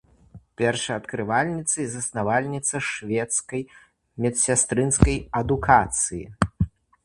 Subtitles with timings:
[0.61, 3.61] Першаадкрывальніца і заснавальніца шведскай
[4.27, 6.23] медсястрынскай адукацыі.